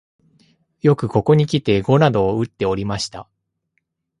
[0.81, 3.29] よくここにきて碁などをうっておりました